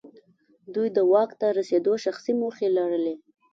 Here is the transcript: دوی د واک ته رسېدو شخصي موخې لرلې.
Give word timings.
دوی 0.73 0.87
د 0.95 0.99
واک 1.11 1.31
ته 1.39 1.47
رسېدو 1.57 1.93
شخصي 2.05 2.33
موخې 2.41 2.67
لرلې. 2.77 3.15